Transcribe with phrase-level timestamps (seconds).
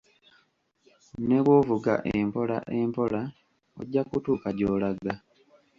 [1.27, 3.21] Ne bwovuga empola empola
[3.79, 5.13] ojja kutuuka gy'olaga.